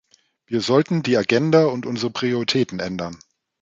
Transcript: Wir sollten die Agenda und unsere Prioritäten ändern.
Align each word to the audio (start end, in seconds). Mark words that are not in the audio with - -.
Wir 0.47 0.61
sollten 0.61 1.03
die 1.03 1.15
Agenda 1.15 1.67
und 1.67 1.85
unsere 1.85 2.09
Prioritäten 2.11 2.79
ändern. 2.79 3.19